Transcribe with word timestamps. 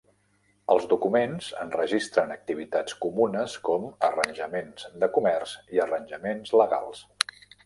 Els 0.75 0.85
documents 0.93 1.49
enregistren 1.63 2.33
activitats 2.35 2.95
comunes 3.03 3.59
com 3.69 3.87
arranjaments 4.09 4.89
de 5.05 5.11
comerç 5.19 5.55
i 5.77 5.85
arranjaments 5.87 6.57
legals. 6.65 7.05